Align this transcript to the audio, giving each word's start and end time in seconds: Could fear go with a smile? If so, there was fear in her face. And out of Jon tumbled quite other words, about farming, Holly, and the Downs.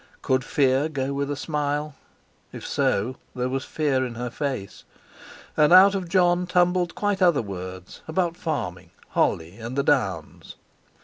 Could 0.23 0.43
fear 0.43 0.89
go 0.89 1.13
with 1.13 1.29
a 1.29 1.35
smile? 1.35 1.93
If 2.51 2.65
so, 2.65 3.17
there 3.35 3.49
was 3.49 3.65
fear 3.65 4.03
in 4.03 4.15
her 4.15 4.31
face. 4.31 4.83
And 5.55 5.71
out 5.71 5.93
of 5.93 6.09
Jon 6.09 6.47
tumbled 6.47 6.95
quite 6.95 7.21
other 7.21 7.43
words, 7.43 8.01
about 8.07 8.35
farming, 8.35 8.89
Holly, 9.09 9.57
and 9.57 9.75
the 9.75 9.83
Downs. 9.83 10.55